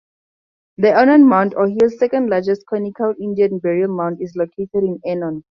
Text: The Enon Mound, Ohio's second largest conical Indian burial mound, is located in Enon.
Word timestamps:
The 0.79 0.99
Enon 0.99 1.29
Mound, 1.29 1.53
Ohio's 1.53 1.99
second 1.99 2.27
largest 2.31 2.65
conical 2.65 3.13
Indian 3.21 3.59
burial 3.59 3.95
mound, 3.95 4.19
is 4.19 4.33
located 4.35 4.83
in 4.83 4.99
Enon. 5.05 5.39